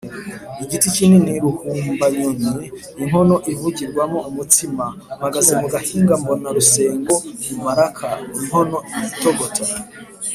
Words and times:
Igiti 0.63 0.87
kinini 0.95 1.33
ruhumbanyoni.-Inkono 1.43 3.35
ivugirwamo 3.51 4.19
umutsima. 4.29 4.85
Mpagaze 5.17 5.51
mu 5.61 5.67
gahinga 5.73 6.13
mbona 6.21 6.47
Rusengo 6.55 7.13
mu 7.47 7.57
maraka.-Inkono 7.65 8.77
itogota. 9.09 9.63